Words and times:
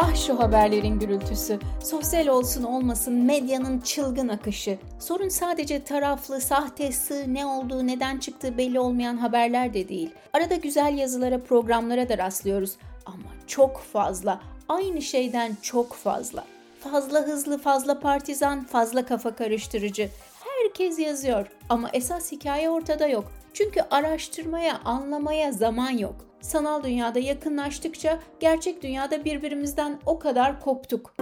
Ah 0.00 0.14
şu 0.16 0.38
haberlerin 0.38 0.98
gürültüsü, 0.98 1.58
sosyal 1.84 2.26
olsun 2.26 2.62
olmasın 2.62 3.14
medyanın 3.14 3.80
çılgın 3.80 4.28
akışı. 4.28 4.78
Sorun 5.00 5.28
sadece 5.28 5.84
taraflı, 5.84 6.40
sahte, 6.40 6.92
sığ, 6.92 7.34
ne 7.34 7.46
olduğu, 7.46 7.86
neden 7.86 8.18
çıktığı 8.18 8.58
belli 8.58 8.80
olmayan 8.80 9.16
haberler 9.16 9.74
de 9.74 9.88
değil. 9.88 10.10
Arada 10.32 10.54
güzel 10.54 10.98
yazılara, 10.98 11.38
programlara 11.38 12.08
da 12.08 12.18
rastlıyoruz. 12.18 12.76
Ama 13.06 13.28
çok 13.46 13.80
fazla, 13.80 14.40
aynı 14.68 15.02
şeyden 15.02 15.56
çok 15.62 15.94
fazla. 15.94 16.44
Fazla 16.80 17.20
hızlı, 17.20 17.58
fazla 17.58 18.00
partizan, 18.00 18.64
fazla 18.64 19.06
kafa 19.06 19.34
karıştırıcı. 19.34 20.10
Herkes 20.44 20.98
yazıyor 20.98 21.46
ama 21.68 21.90
esas 21.92 22.32
hikaye 22.32 22.70
ortada 22.70 23.06
yok. 23.06 23.32
Çünkü 23.54 23.80
araştırmaya, 23.90 24.80
anlamaya 24.84 25.52
zaman 25.52 25.90
yok. 25.90 26.14
Sanal 26.40 26.82
dünyada 26.82 27.18
yakınlaştıkça 27.18 28.18
gerçek 28.40 28.82
dünyada 28.82 29.24
birbirimizden 29.24 29.98
o 30.06 30.18
kadar 30.18 30.60
koptuk. 30.60 31.14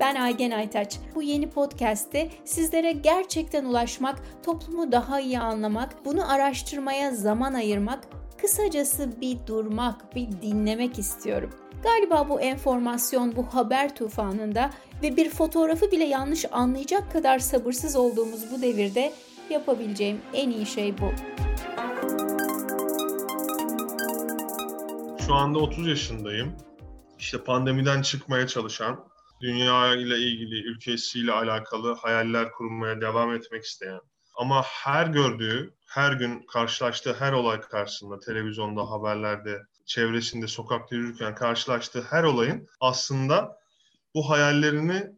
Ben 0.00 0.14
Aygen 0.14 0.50
Aytaç. 0.50 0.98
Bu 1.14 1.22
yeni 1.22 1.50
podcast'te 1.50 2.28
sizlere 2.44 2.92
gerçekten 2.92 3.64
ulaşmak, 3.64 4.22
toplumu 4.42 4.92
daha 4.92 5.20
iyi 5.20 5.38
anlamak, 5.38 6.04
bunu 6.04 6.32
araştırmaya 6.32 7.14
zaman 7.14 7.54
ayırmak, 7.54 8.04
kısacası 8.40 9.20
bir 9.20 9.38
durmak, 9.46 10.16
bir 10.16 10.28
dinlemek 10.42 10.98
istiyorum. 10.98 11.50
Galiba 11.82 12.28
bu 12.28 12.40
enformasyon, 12.40 13.36
bu 13.36 13.42
haber 13.42 13.94
tufanında 13.94 14.70
ve 15.02 15.16
bir 15.16 15.30
fotoğrafı 15.30 15.90
bile 15.90 16.04
yanlış 16.04 16.44
anlayacak 16.52 17.12
kadar 17.12 17.38
sabırsız 17.38 17.96
olduğumuz 17.96 18.52
bu 18.52 18.62
devirde 18.62 19.12
yapabileceğim 19.50 20.20
en 20.32 20.50
iyi 20.50 20.66
şey 20.66 20.94
bu. 20.98 21.12
Şu 25.26 25.34
anda 25.34 25.58
30 25.58 25.86
yaşındayım. 25.86 26.56
İşte 27.18 27.44
pandemiden 27.44 28.02
çıkmaya 28.02 28.46
çalışan, 28.46 29.08
dünya 29.40 29.94
ile 29.94 30.18
ilgili, 30.18 30.62
ülkesiyle 30.68 31.32
alakalı 31.32 31.94
hayaller 31.94 32.52
kurmaya 32.52 33.00
devam 33.00 33.34
etmek 33.34 33.64
isteyen 33.64 34.00
ama 34.36 34.62
her 34.62 35.06
gördüğü, 35.06 35.74
her 35.86 36.12
gün 36.12 36.46
karşılaştığı 36.46 37.14
her 37.14 37.32
olay 37.32 37.60
karşısında, 37.60 38.20
televizyonda, 38.20 38.90
haberlerde, 38.90 39.62
çevresinde, 39.86 40.46
sokakta 40.46 40.96
yürürken 40.96 41.34
karşılaştığı 41.34 42.02
her 42.10 42.24
olayın 42.24 42.68
aslında 42.80 43.58
bu 44.14 44.30
hayallerini 44.30 45.12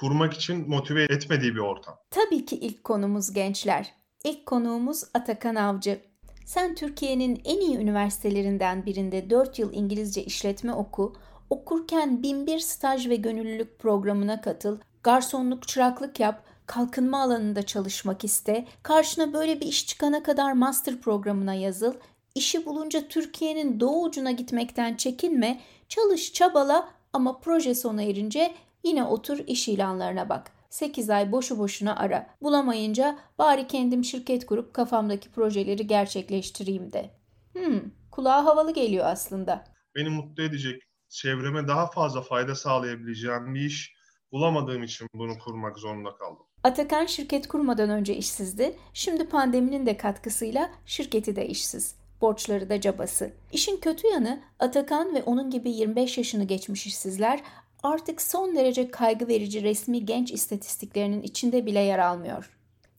kurmak 0.00 0.34
için 0.34 0.68
motive 0.68 1.02
etmediği 1.02 1.54
bir 1.54 1.60
ortam. 1.60 1.98
Tabii 2.10 2.46
ki 2.46 2.56
ilk 2.56 2.84
konumuz 2.84 3.32
gençler. 3.32 3.94
İlk 4.24 4.46
konuğumuz 4.46 5.04
Atakan 5.14 5.54
Avcı. 5.54 6.00
Sen 6.46 6.74
Türkiye'nin 6.74 7.42
en 7.44 7.60
iyi 7.60 7.76
üniversitelerinden 7.76 8.86
birinde 8.86 9.30
4 9.30 9.58
yıl 9.58 9.72
İngilizce 9.72 10.24
işletme 10.24 10.72
oku, 10.72 11.16
okurken 11.50 12.22
binbir 12.22 12.58
staj 12.58 13.08
ve 13.08 13.16
gönüllülük 13.16 13.78
programına 13.78 14.40
katıl, 14.40 14.78
garsonluk, 15.02 15.68
çıraklık 15.68 16.20
yap, 16.20 16.44
kalkınma 16.66 17.22
alanında 17.22 17.62
çalışmak 17.62 18.24
iste, 18.24 18.66
karşına 18.82 19.32
böyle 19.32 19.60
bir 19.60 19.66
iş 19.66 19.86
çıkana 19.86 20.22
kadar 20.22 20.52
master 20.52 21.00
programına 21.00 21.54
yazıl, 21.54 21.94
işi 22.34 22.66
bulunca 22.66 23.08
Türkiye'nin 23.08 23.80
doğu 23.80 24.04
ucuna 24.04 24.30
gitmekten 24.30 24.94
çekinme, 24.94 25.60
çalış, 25.88 26.32
çabala 26.32 26.88
ama 27.12 27.40
proje 27.40 27.74
sona 27.74 28.02
erince 28.02 28.54
yine 28.84 29.04
otur 29.04 29.38
iş 29.46 29.68
ilanlarına 29.68 30.28
bak. 30.28 30.52
8 30.70 31.10
ay 31.10 31.32
boşu 31.32 31.58
boşuna 31.58 31.96
ara. 31.96 32.26
Bulamayınca 32.42 33.18
bari 33.38 33.66
kendim 33.66 34.04
şirket 34.04 34.46
kurup 34.46 34.74
kafamdaki 34.74 35.30
projeleri 35.30 35.86
gerçekleştireyim 35.86 36.92
de. 36.92 37.10
Hmm, 37.52 37.80
kulağa 38.10 38.44
havalı 38.44 38.74
geliyor 38.74 39.06
aslında. 39.06 39.64
Beni 39.94 40.08
mutlu 40.08 40.42
edecek, 40.42 40.82
çevreme 41.08 41.68
daha 41.68 41.86
fazla 41.86 42.22
fayda 42.22 42.54
sağlayabileceğim 42.54 43.54
bir 43.54 43.60
iş 43.60 43.94
bulamadığım 44.32 44.82
için 44.82 45.08
bunu 45.14 45.38
kurmak 45.38 45.78
zorunda 45.78 46.14
kaldım. 46.14 46.46
Atakan 46.64 47.06
şirket 47.06 47.48
kurmadan 47.48 47.90
önce 47.90 48.16
işsizdi. 48.16 48.76
Şimdi 48.94 49.28
pandeminin 49.28 49.86
de 49.86 49.96
katkısıyla 49.96 50.70
şirketi 50.86 51.36
de 51.36 51.46
işsiz. 51.46 51.94
Borçları 52.20 52.68
da 52.68 52.80
cabası. 52.80 53.32
İşin 53.52 53.76
kötü 53.76 54.06
yanı 54.06 54.42
Atakan 54.58 55.14
ve 55.14 55.22
onun 55.22 55.50
gibi 55.50 55.70
25 55.70 56.18
yaşını 56.18 56.44
geçmiş 56.44 56.86
işsizler 56.86 57.42
artık 57.82 58.22
son 58.22 58.56
derece 58.56 58.90
kaygı 58.90 59.28
verici 59.28 59.62
resmi 59.62 60.04
genç 60.04 60.32
istatistiklerinin 60.32 61.22
içinde 61.22 61.66
bile 61.66 61.80
yer 61.80 61.98
almıyor. 61.98 62.50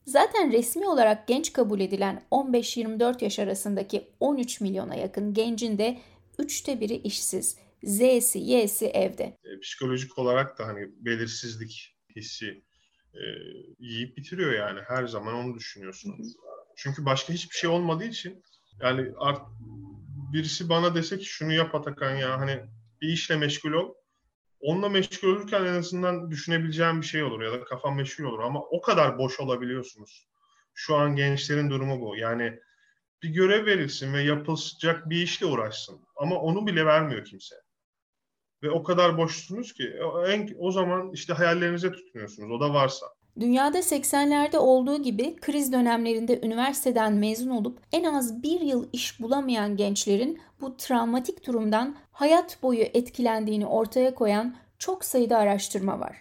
Zaten 0.06 0.52
resmi 0.52 0.88
olarak 0.88 1.28
genç 1.28 1.52
kabul 1.52 1.80
edilen 1.80 2.22
15-24 2.30 3.24
yaş 3.24 3.38
arasındaki 3.38 4.10
13 4.20 4.60
milyona 4.60 4.94
yakın 4.94 5.34
gencin 5.34 5.78
de 5.78 6.00
üçte 6.38 6.80
biri 6.80 6.94
işsiz. 6.94 7.56
Z'si, 7.84 8.38
Y'si 8.38 8.86
evde. 8.86 9.24
E, 9.24 9.60
psikolojik 9.60 10.18
olarak 10.18 10.58
da 10.58 10.66
hani 10.66 10.88
belirsizlik 10.98 11.96
hissi 12.16 12.64
e, 13.14 13.22
yiyip 13.78 14.16
bitiriyor 14.16 14.52
yani. 14.52 14.80
Her 14.88 15.06
zaman 15.06 15.34
onu 15.34 15.54
düşünüyorsunuz. 15.54 16.36
Çünkü 16.76 17.04
başka 17.04 17.32
hiçbir 17.32 17.56
şey 17.56 17.70
olmadığı 17.70 18.04
için 18.04 18.42
yani 18.80 19.12
art, 19.18 19.42
birisi 20.32 20.68
bana 20.68 20.94
dese 20.94 21.18
ki 21.18 21.24
şunu 21.24 21.52
yap 21.52 21.74
Atakan 21.74 22.16
ya 22.16 22.40
hani 22.40 22.60
bir 23.00 23.08
işle 23.08 23.36
meşgul 23.36 23.72
ol 23.72 23.94
onunla 24.64 24.88
meşgul 24.88 25.28
olurken 25.28 25.64
en 25.64 25.74
azından 25.74 26.30
düşünebileceğim 26.30 27.00
bir 27.00 27.06
şey 27.06 27.22
olur 27.22 27.42
ya 27.42 27.52
da 27.52 27.64
kafam 27.64 27.96
meşgul 27.96 28.24
olur 28.24 28.38
ama 28.38 28.60
o 28.60 28.80
kadar 28.80 29.18
boş 29.18 29.40
olabiliyorsunuz. 29.40 30.26
Şu 30.74 30.96
an 30.96 31.16
gençlerin 31.16 31.70
durumu 31.70 32.00
bu. 32.00 32.16
Yani 32.16 32.60
bir 33.22 33.28
görev 33.28 33.66
verilsin 33.66 34.14
ve 34.14 34.22
yapılacak 34.22 35.10
bir 35.10 35.22
işle 35.22 35.46
uğraşsın. 35.46 36.00
Ama 36.16 36.36
onu 36.36 36.66
bile 36.66 36.86
vermiyor 36.86 37.24
kimse. 37.24 37.56
Ve 38.62 38.70
o 38.70 38.82
kadar 38.82 39.18
boşsunuz 39.18 39.72
ki 39.72 39.94
en, 40.26 40.54
o 40.58 40.70
zaman 40.70 41.12
işte 41.12 41.32
hayallerinize 41.32 41.92
tutunuyorsunuz. 41.92 42.50
O 42.50 42.60
da 42.60 42.74
varsa. 42.74 43.06
Dünyada 43.40 43.78
80'lerde 43.78 44.56
olduğu 44.56 45.02
gibi 45.02 45.36
kriz 45.36 45.72
dönemlerinde 45.72 46.40
üniversiteden 46.40 47.12
mezun 47.12 47.50
olup 47.50 47.78
en 47.92 48.04
az 48.04 48.42
bir 48.42 48.60
yıl 48.60 48.88
iş 48.92 49.20
bulamayan 49.20 49.76
gençlerin 49.76 50.40
bu 50.60 50.76
travmatik 50.76 51.46
durumdan 51.46 51.96
hayat 52.12 52.62
boyu 52.62 52.82
etkilendiğini 52.82 53.66
ortaya 53.66 54.14
koyan 54.14 54.54
çok 54.78 55.04
sayıda 55.04 55.38
araştırma 55.38 56.00
var. 56.00 56.16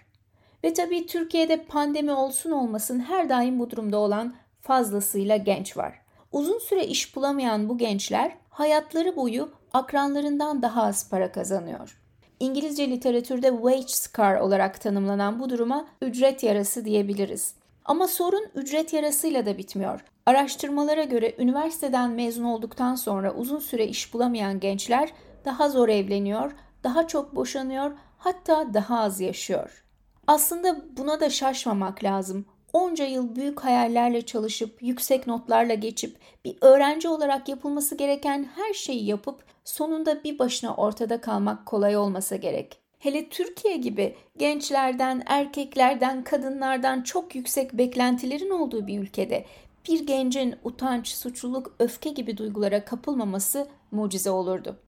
Ve 0.63 0.73
tabii 0.73 1.07
Türkiye'de 1.07 1.63
pandemi 1.63 2.11
olsun 2.11 2.51
olmasın 2.51 2.99
her 2.99 3.29
daim 3.29 3.59
bu 3.59 3.69
durumda 3.69 3.97
olan 3.97 4.35
fazlasıyla 4.61 5.37
genç 5.37 5.77
var. 5.77 6.01
Uzun 6.31 6.59
süre 6.59 6.85
iş 6.85 7.15
bulamayan 7.15 7.69
bu 7.69 7.77
gençler 7.77 8.37
hayatları 8.49 9.15
boyu 9.15 9.51
akranlarından 9.73 10.61
daha 10.61 10.83
az 10.83 11.09
para 11.09 11.31
kazanıyor. 11.31 12.02
İngilizce 12.43 12.89
literatürde 12.89 13.49
wage 13.49 13.87
scar 13.87 14.35
olarak 14.35 14.81
tanımlanan 14.81 15.39
bu 15.39 15.49
duruma 15.49 15.85
ücret 16.01 16.43
yarası 16.43 16.85
diyebiliriz. 16.85 17.55
Ama 17.85 18.07
sorun 18.07 18.45
ücret 18.55 18.93
yarasıyla 18.93 19.45
da 19.45 19.57
bitmiyor. 19.57 20.03
Araştırmalara 20.25 21.03
göre 21.03 21.35
üniversiteden 21.37 22.11
mezun 22.11 22.43
olduktan 22.43 22.95
sonra 22.95 23.33
uzun 23.33 23.59
süre 23.59 23.87
iş 23.87 24.13
bulamayan 24.13 24.59
gençler 24.59 25.09
daha 25.45 25.69
zor 25.69 25.89
evleniyor, 25.89 26.51
daha 26.83 27.07
çok 27.07 27.35
boşanıyor, 27.35 27.91
hatta 28.17 28.73
daha 28.73 28.99
az 28.99 29.21
yaşıyor. 29.21 29.83
Aslında 30.27 30.97
buna 30.97 31.19
da 31.19 31.29
şaşmamak 31.29 32.03
lazım. 32.03 32.45
Onca 32.73 33.05
yıl 33.05 33.35
büyük 33.35 33.59
hayallerle 33.59 34.21
çalışıp, 34.21 34.83
yüksek 34.83 35.27
notlarla 35.27 35.73
geçip, 35.73 36.17
bir 36.45 36.55
öğrenci 36.61 37.07
olarak 37.07 37.49
yapılması 37.49 37.95
gereken 37.95 38.43
her 38.55 38.73
şeyi 38.73 39.05
yapıp 39.05 39.43
sonunda 39.63 40.23
bir 40.23 40.39
başına 40.39 40.75
ortada 40.75 41.21
kalmak 41.21 41.65
kolay 41.65 41.97
olmasa 41.97 42.35
gerek. 42.35 42.79
Hele 42.99 43.29
Türkiye 43.29 43.77
gibi 43.77 44.15
gençlerden, 44.37 45.23
erkeklerden, 45.25 46.23
kadınlardan 46.23 47.01
çok 47.01 47.35
yüksek 47.35 47.73
beklentilerin 47.73 48.49
olduğu 48.49 48.87
bir 48.87 48.99
ülkede 48.99 49.45
bir 49.89 50.07
gencin 50.07 50.55
utanç, 50.63 51.07
suçluluk, 51.07 51.75
öfke 51.79 52.09
gibi 52.09 52.37
duygulara 52.37 52.85
kapılmaması 52.85 53.67
mucize 53.91 54.29
olurdu. 54.29 54.82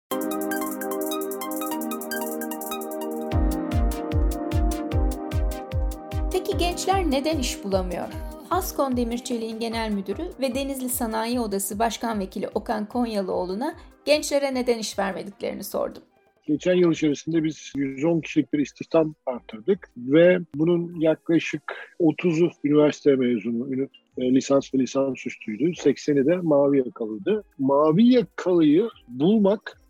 Gençler 6.76 7.12
neden 7.12 7.40
iş 7.40 7.64
bulamıyor? 7.64 8.08
Askon 8.50 8.98
Demirçelik'in 8.98 9.60
genel 9.60 9.92
müdürü 9.92 10.24
ve 10.42 10.56
Denizli 10.56 10.90
Sanayi 10.90 11.40
Odası 11.40 11.80
Başkan 11.80 12.20
Vekili 12.20 12.48
Okan 12.48 12.86
Konyalıoğlu'na 12.86 13.76
gençlere 14.06 14.54
neden 14.54 14.80
iş 14.80 15.00
vermediklerini 15.00 15.64
sordum. 15.64 16.04
Geçen 16.48 16.74
yıl 16.74 16.92
içerisinde 16.92 17.44
biz 17.44 17.74
110 17.76 18.22
kişilik 18.22 18.54
bir 18.54 18.60
istihdam 18.60 19.16
arttırdık 19.26 19.90
ve 19.98 20.40
bunun 20.56 21.00
yaklaşık 21.00 21.64
30'u 22.00 22.52
üniversite 22.64 23.16
mezunu, 23.16 23.88
e, 24.18 24.34
lisans 24.34 24.74
ve 24.74 24.80
lisans 24.80 25.28
üstüydü. 25.28 25.64
80'i 25.64 26.26
de 26.26 26.36
mavi 26.36 26.78
yakalıydı. 26.78 27.44
Mavi 27.60 28.14
yakalıyı 28.14 28.90
bulmak 29.08 29.82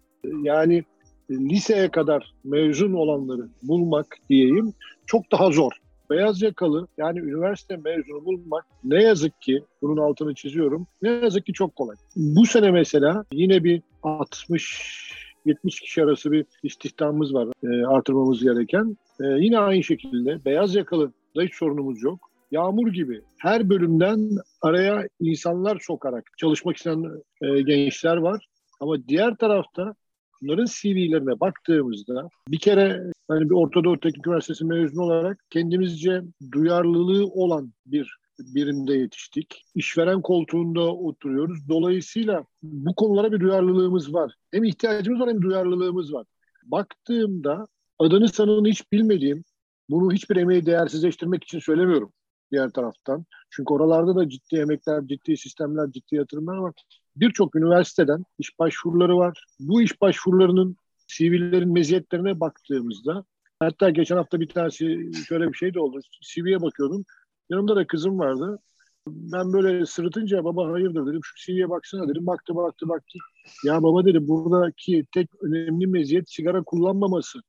yani 0.43 0.83
liseye 1.31 1.89
kadar 1.91 2.33
mezun 2.43 2.93
olanları 2.93 3.47
bulmak 3.63 4.17
diyeyim 4.29 4.73
çok 5.05 5.31
daha 5.31 5.51
zor. 5.51 5.84
Beyaz 6.09 6.41
yakalı 6.41 6.87
yani 6.97 7.19
üniversite 7.19 7.77
mezunu 7.77 8.25
bulmak 8.25 8.65
ne 8.83 9.03
yazık 9.03 9.41
ki 9.41 9.63
bunun 9.81 9.97
altını 9.97 10.33
çiziyorum 10.33 10.87
ne 11.01 11.09
yazık 11.09 11.45
ki 11.45 11.53
çok 11.53 11.75
kolay. 11.75 11.95
Bu 12.15 12.45
sene 12.45 12.71
mesela 12.71 13.25
yine 13.31 13.63
bir 13.63 13.81
60 14.03 15.15
70 15.45 15.79
kişi 15.79 16.03
arası 16.03 16.31
bir 16.31 16.45
istihdamımız 16.63 17.33
var 17.33 17.47
e, 17.63 17.85
artırmamız 17.85 18.43
gereken. 18.43 18.97
E, 19.19 19.25
yine 19.25 19.59
aynı 19.59 19.83
şekilde 19.83 20.45
beyaz 20.45 20.75
yakalı 20.75 21.11
da 21.35 21.41
hiç 21.41 21.55
sorunumuz 21.55 22.03
yok. 22.03 22.29
Yağmur 22.51 22.87
gibi 22.87 23.21
her 23.37 23.69
bölümden 23.69 24.29
araya 24.61 25.07
insanlar 25.19 25.79
sokarak 25.79 26.31
çalışmak 26.37 26.77
isteyen 26.77 27.11
e, 27.41 27.61
gençler 27.61 28.17
var. 28.17 28.47
Ama 28.79 29.07
diğer 29.07 29.35
tarafta 29.35 29.95
bunların 30.41 30.65
CV'lerine 30.65 31.39
baktığımızda 31.39 32.29
bir 32.47 32.59
kere 32.59 33.03
hani 33.27 33.49
bir 33.49 33.55
Orta 33.55 33.83
Doğu 33.83 33.99
Teknik 33.99 34.27
Üniversitesi 34.27 34.65
mezunu 34.65 35.03
olarak 35.03 35.45
kendimizce 35.49 36.21
duyarlılığı 36.51 37.25
olan 37.25 37.73
bir 37.85 38.17
birimde 38.39 38.93
yetiştik. 38.93 39.65
İşveren 39.75 40.21
koltuğunda 40.21 40.81
oturuyoruz. 40.81 41.69
Dolayısıyla 41.69 42.45
bu 42.63 42.95
konulara 42.95 43.31
bir 43.31 43.39
duyarlılığımız 43.39 44.13
var. 44.13 44.33
Hem 44.51 44.63
ihtiyacımız 44.63 45.21
var 45.21 45.29
hem 45.29 45.41
duyarlılığımız 45.41 46.13
var. 46.13 46.25
Baktığımda 46.65 47.67
adını 47.99 48.29
sanını 48.29 48.67
hiç 48.67 48.91
bilmediğim, 48.91 49.43
bunu 49.89 50.13
hiçbir 50.13 50.35
emeği 50.35 50.65
değersizleştirmek 50.65 51.43
için 51.43 51.59
söylemiyorum 51.59 52.13
diğer 52.51 52.69
taraftan. 52.69 53.25
Çünkü 53.49 53.73
oralarda 53.73 54.15
da 54.15 54.29
ciddi 54.29 54.55
emekler, 54.55 55.07
ciddi 55.07 55.37
sistemler, 55.37 55.91
ciddi 55.91 56.15
yatırımlar 56.15 56.57
var. 56.57 56.73
Birçok 57.15 57.55
üniversiteden 57.55 58.25
iş 58.39 58.59
başvuruları 58.59 59.17
var. 59.17 59.45
Bu 59.59 59.81
iş 59.81 60.01
başvurularının 60.01 60.75
CV'lerin 61.07 61.73
meziyetlerine 61.73 62.39
baktığımızda 62.39 63.25
hatta 63.59 63.89
geçen 63.89 64.15
hafta 64.15 64.39
bir 64.39 64.47
tanesi 64.47 65.11
şöyle 65.27 65.47
bir 65.47 65.57
şey 65.57 65.73
de 65.73 65.79
oldu. 65.79 65.99
CV'ye 66.21 66.61
bakıyordum. 66.61 67.05
Yanımda 67.49 67.75
da 67.75 67.87
kızım 67.87 68.19
vardı. 68.19 68.59
Ben 69.07 69.53
böyle 69.53 69.85
sırıtınca 69.85 70.43
baba 70.43 70.71
hayırdır 70.71 71.07
dedim. 71.07 71.19
Şu 71.23 71.45
CV'ye 71.45 71.69
baksana 71.69 72.07
dedim. 72.07 72.27
Baktı 72.27 72.55
baktı 72.55 72.89
baktı. 72.89 73.19
Ya 73.63 73.83
baba 73.83 74.05
dedi 74.05 74.27
buradaki 74.27 75.05
tek 75.13 75.29
önemli 75.43 75.87
meziyet 75.87 76.29
sigara 76.29 76.63
kullanmaması. 76.63 77.39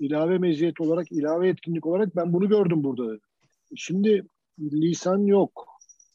İlave 0.00 0.38
meziyet 0.38 0.80
olarak, 0.80 1.12
ilave 1.12 1.48
etkinlik 1.48 1.86
olarak 1.86 2.16
ben 2.16 2.32
bunu 2.32 2.48
gördüm 2.48 2.84
burada 2.84 3.12
dedi. 3.12 3.20
Şimdi 3.76 4.26
lisan 4.58 5.18
yok. 5.18 5.71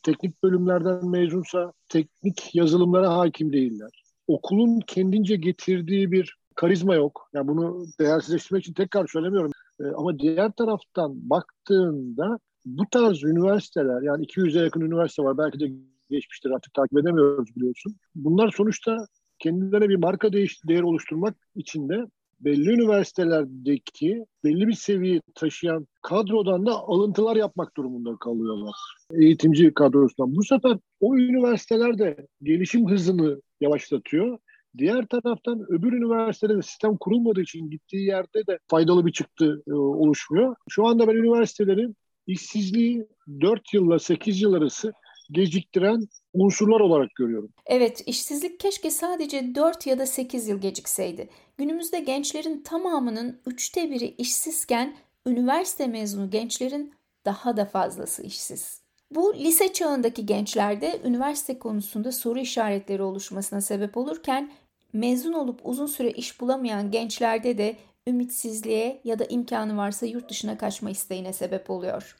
Teknik 0.07 0.43
bölümlerden 0.43 1.09
mezunsa 1.09 1.73
teknik 1.89 2.55
yazılımlara 2.55 3.17
hakim 3.17 3.53
değiller. 3.53 4.03
Okulun 4.27 4.79
kendince 4.87 5.35
getirdiği 5.35 6.11
bir 6.11 6.35
karizma 6.55 6.95
yok. 6.95 7.29
Yani 7.33 7.47
bunu 7.47 7.85
değersizleştirmek 7.99 8.63
için 8.63 8.73
tekrar 8.73 9.07
söylemiyorum. 9.07 9.51
Ee, 9.79 9.83
ama 9.83 10.19
diğer 10.19 10.51
taraftan 10.51 11.29
baktığında 11.29 12.39
bu 12.65 12.83
tarz 12.91 13.23
üniversiteler 13.23 14.01
yani 14.01 14.25
200'e 14.25 14.63
yakın 14.63 14.81
üniversite 14.81 15.23
var. 15.23 15.37
Belki 15.37 15.59
de 15.59 15.65
geçmiştir 16.09 16.49
artık 16.49 16.73
takip 16.73 16.99
edemiyoruz 16.99 17.55
biliyorsun. 17.55 17.95
Bunlar 18.15 18.53
sonuçta 18.57 18.97
kendilerine 19.39 19.89
bir 19.89 19.95
marka 19.95 20.33
değiş 20.33 20.61
değer 20.67 20.81
oluşturmak 20.81 21.35
için 21.55 21.89
de 21.89 22.05
belli 22.39 22.71
üniversitelerdeki 22.71 24.25
belli 24.43 24.67
bir 24.67 24.73
seviye 24.73 25.21
taşıyan 25.35 25.87
kadrodan 26.01 26.65
da 26.65 26.71
alıntılar 26.71 27.35
yapmak 27.35 27.77
durumunda 27.77 28.15
kalıyorlar. 28.15 28.75
Eğitimci 29.13 29.73
kadrosundan. 29.73 30.35
Bu 30.35 30.43
sefer 30.43 30.77
o 30.99 31.15
üniversiteler 31.15 31.99
de 31.99 32.27
gelişim 32.43 32.89
hızını 32.89 33.41
yavaşlatıyor. 33.61 34.37
Diğer 34.77 35.05
taraftan 35.05 35.65
öbür 35.69 35.93
üniversitede 35.93 36.61
sistem 36.61 36.97
kurulmadığı 36.97 37.41
için 37.41 37.69
gittiği 37.69 38.05
yerde 38.05 38.47
de 38.47 38.59
faydalı 38.67 39.05
bir 39.05 39.11
çıktı 39.11 39.63
e, 39.67 39.73
oluşmuyor. 39.73 40.55
Şu 40.69 40.85
anda 40.85 41.07
ben 41.07 41.15
üniversitelerin 41.15 41.95
işsizliği 42.27 43.07
4 43.41 43.73
yılla 43.73 43.99
8 43.99 44.41
yıl 44.41 44.53
arası 44.53 44.93
geciktiren 45.31 46.07
unsurlar 46.33 46.79
olarak 46.79 47.15
görüyorum. 47.15 47.49
Evet, 47.65 48.03
işsizlik 48.05 48.59
keşke 48.59 48.91
sadece 48.91 49.55
4 49.55 49.87
ya 49.87 49.99
da 49.99 50.05
8 50.05 50.47
yıl 50.47 50.61
gecikseydi. 50.61 51.29
Günümüzde 51.57 51.99
gençlerin 51.99 52.61
tamamının 52.63 53.41
üçte 53.45 53.91
biri 53.91 54.05
işsizken 54.05 54.95
üniversite 55.27 55.87
mezunu 55.87 56.29
gençlerin 56.29 56.93
daha 57.25 57.57
da 57.57 57.65
fazlası 57.65 58.23
işsiz. 58.23 58.81
Bu 59.11 59.35
lise 59.35 59.73
çağındaki 59.73 60.25
gençlerde 60.25 60.99
üniversite 61.05 61.59
konusunda 61.59 62.11
soru 62.11 62.39
işaretleri 62.39 63.01
oluşmasına 63.03 63.61
sebep 63.61 63.97
olurken 63.97 64.51
mezun 64.93 65.33
olup 65.33 65.59
uzun 65.63 65.85
süre 65.85 66.11
iş 66.11 66.41
bulamayan 66.41 66.91
gençlerde 66.91 67.57
de 67.57 67.75
ümitsizliğe 68.07 69.01
ya 69.03 69.19
da 69.19 69.25
imkanı 69.25 69.77
varsa 69.77 70.05
yurt 70.05 70.29
dışına 70.29 70.57
kaçma 70.57 70.89
isteğine 70.89 71.33
sebep 71.33 71.69
oluyor. 71.69 72.15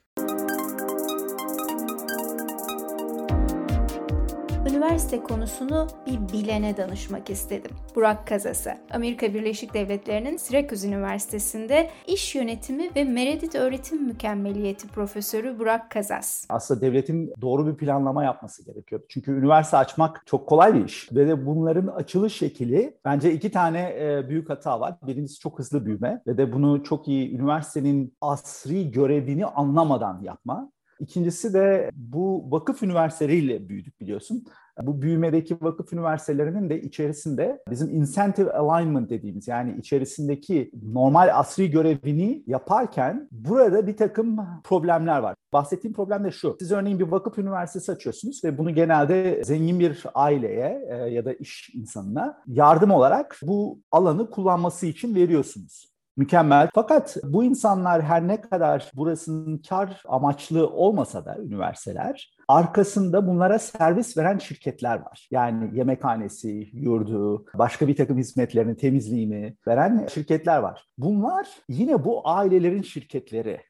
Üniversite 4.88 5.24
konusunu 5.24 5.88
bir 6.06 6.34
bilene 6.34 6.78
danışmak 6.78 7.30
istedim. 7.30 7.72
Burak 7.96 8.28
Kazası, 8.28 8.78
Amerika 8.92 9.34
Birleşik 9.34 9.74
Devletleri'nin 9.74 10.38
Syracuse 10.38 10.88
Üniversitesi'nde 10.88 11.90
iş 12.08 12.36
yönetimi 12.36 12.96
ve 12.96 13.04
Meredith 13.04 13.56
öğretim 13.56 14.04
mükemmeliyeti 14.06 14.88
profesörü 14.88 15.60
Burak 15.60 15.92
Kazas. 15.92 16.46
Aslında 16.50 16.82
devletin 16.82 17.34
doğru 17.42 17.68
bir 17.68 17.78
planlama 17.78 18.24
yapması 18.24 18.66
gerekiyor. 18.66 19.02
Çünkü 19.10 19.32
üniversite 19.32 19.78
açmak 19.78 20.24
çok 20.26 20.50
kolay 20.50 20.74
bir 20.74 20.86
iş 20.86 21.12
ve 21.12 21.28
de 21.28 21.46
bunların 21.46 21.88
açılış 21.88 22.34
şekli 22.34 22.98
bence 23.06 23.34
iki 23.34 23.52
tane 23.52 23.96
e, 24.00 24.30
büyük 24.30 24.50
hata 24.50 24.80
var. 24.80 24.96
Birincisi 25.08 25.40
çok 25.40 25.60
hızlı 25.60 25.86
büyüme 25.86 26.22
ve 26.28 26.38
de 26.38 26.54
bunu 26.54 26.84
çok 26.84 27.08
iyi 27.08 27.36
üniversitenin 27.36 28.16
asri 28.22 28.92
görevini 28.92 29.46
anlamadan 29.46 30.22
yapma. 30.22 30.72
İkincisi 31.00 31.54
de 31.54 31.92
bu 31.96 32.52
vakıf 32.52 32.84
üniversiteleriyle 32.84 33.70
büyüdük 33.70 34.00
biliyorsun. 34.00 34.46
Bu 34.82 35.02
büyümedeki 35.02 35.58
vakıf 35.62 35.94
üniversitelerinin 35.94 36.70
de 36.70 36.82
içerisinde 36.82 37.64
bizim 37.70 37.90
incentive 37.90 38.52
alignment 38.52 39.10
dediğimiz 39.10 39.48
yani 39.48 39.76
içerisindeki 39.80 40.72
normal 40.84 41.40
asri 41.40 41.72
görevini 41.72 42.44
yaparken 42.48 43.28
burada 43.32 43.88
bir 43.88 43.98
takım 43.98 44.38
problemler 44.64 45.20
var. 45.20 45.36
Bahsettiğim 45.54 45.94
problem 45.94 46.24
de 46.24 46.32
şu. 46.32 46.56
Siz 46.60 46.72
örneğin 46.72 47.00
bir 47.00 47.08
vakıf 47.08 47.38
üniversitesi 47.38 47.92
açıyorsunuz 47.92 48.44
ve 48.44 48.58
bunu 48.58 48.74
genelde 48.74 49.44
zengin 49.44 49.80
bir 49.80 50.04
aileye 50.14 50.88
e, 50.90 50.96
ya 50.96 51.26
da 51.26 51.34
iş 51.34 51.70
insanına 51.74 52.38
yardım 52.48 52.92
olarak 52.92 53.40
bu 53.42 53.80
alanı 53.92 54.30
kullanması 54.30 54.86
için 54.86 55.16
veriyorsunuz 55.16 55.97
mükemmel. 56.18 56.70
Fakat 56.76 57.18
bu 57.24 57.44
insanlar 57.44 58.02
her 58.02 58.28
ne 58.28 58.42
kadar 58.42 58.92
burasının 58.96 59.58
kar 59.70 60.02
amaçlı 60.08 60.70
olmasa 60.70 61.26
da 61.26 61.38
üniversiteler 61.38 62.38
arkasında 62.48 63.28
bunlara 63.28 63.60
servis 63.60 64.18
veren 64.18 64.38
şirketler 64.38 65.00
var. 65.00 65.28
Yani 65.32 65.78
yemekhanesi, 65.78 66.70
yurdu, 66.74 67.46
başka 67.54 67.88
bir 67.88 67.96
takım 67.96 68.18
hizmetlerini, 68.18 68.78
temizliğini 68.78 69.56
veren 69.68 70.08
şirketler 70.14 70.58
var. 70.58 70.84
Bunlar 70.98 71.48
yine 71.70 72.06
bu 72.06 72.22
ailelerin 72.30 72.82
şirketleri. 72.82 73.62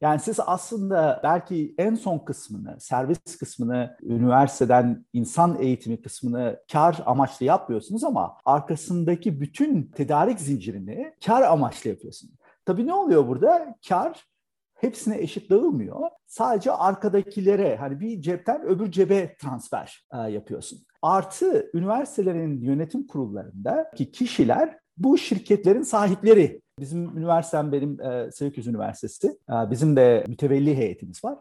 Yani 0.00 0.20
siz 0.20 0.40
aslında 0.46 1.20
belki 1.24 1.74
en 1.78 1.94
son 1.94 2.18
kısmını, 2.18 2.80
servis 2.80 3.38
kısmını, 3.38 3.96
üniversiteden 4.02 5.06
insan 5.12 5.56
eğitimi 5.60 6.02
kısmını 6.02 6.60
kar 6.72 7.02
amaçlı 7.06 7.46
yapmıyorsunuz 7.46 8.04
ama 8.04 8.36
arkasındaki 8.44 9.40
bütün 9.40 9.82
tedarik 9.82 10.40
zincirini 10.40 11.14
kar 11.26 11.42
amaçlı 11.42 11.90
yapıyorsunuz. 11.90 12.34
Tabii 12.64 12.86
ne 12.86 12.94
oluyor 12.94 13.28
burada? 13.28 13.76
Kar 13.88 14.26
hepsine 14.74 15.18
eşit 15.18 15.50
dağılmıyor. 15.50 16.00
Sadece 16.26 16.72
arkadakilere 16.72 17.76
hani 17.76 18.00
bir 18.00 18.20
cepten 18.20 18.62
öbür 18.62 18.90
cebe 18.90 19.36
transfer 19.36 20.06
e, 20.12 20.16
yapıyorsun. 20.16 20.78
Artı 21.02 21.70
üniversitelerin 21.74 22.60
yönetim 22.60 23.06
kurullarında 23.06 23.90
ki 23.96 24.12
kişiler 24.12 24.78
bu 24.96 25.18
şirketlerin 25.18 25.82
sahipleri. 25.82 26.62
Bizim 26.80 27.18
üniversitem 27.18 27.72
benim 27.72 28.00
e, 28.00 28.30
Syracuse 28.32 28.70
Üniversitesi. 28.70 29.28
E, 29.28 29.70
bizim 29.70 29.96
de 29.96 30.24
mütevelli 30.28 30.76
heyetimiz 30.76 31.24
var. 31.24 31.38